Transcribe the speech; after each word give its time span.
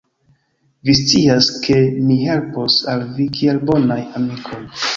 Vi 0.89 0.95
scias, 0.99 1.49
ke 1.67 1.77
ni 2.07 2.17
helpos 2.31 2.81
al 2.95 3.07
vi 3.21 3.31
kiel 3.39 3.63
bonaj 3.71 4.03
amikoj. 4.23 4.63